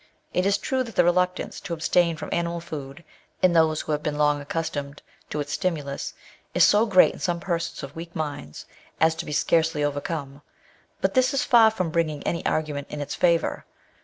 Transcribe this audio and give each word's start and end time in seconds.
It 0.33 0.47
is 0.47 0.57
true 0.57 0.81
that 0.85 0.95
the 0.95 1.03
reluctance 1.03 1.59
to 1.59 1.75
abstain 1.75 2.17
from 2.17 2.29
animal 2.31 2.59
food, 2.59 3.03
in 3.43 3.53
those 3.53 3.81
who 3.81 3.91
have 3.91 4.01
been 4.01 4.17
long 4.17 4.41
accustomed 4.41 5.03
to 5.29 5.39
its 5.39 5.51
stimulus, 5.53 6.15
is 6.55 6.63
so 6.63 6.87
great 6.87 7.13
in 7.13 7.19
some 7.19 7.39
persons 7.39 7.83
of 7.83 7.95
weak 7.95 8.15
minds, 8.15 8.65
as 8.99 9.13
to 9.13 9.25
be 9.25 9.31
scarcely 9.31 9.83
overcome; 9.83 10.41
but 11.01 11.13
this 11.13 11.35
is 11.35 11.43
far 11.43 11.69
from 11.69 11.91
bringing 11.91 12.23
any 12.23 12.41
argu 12.41 12.73
ment 12.73 12.87
in 12.89 12.99
its 12.99 13.13
favour. 13.13 13.63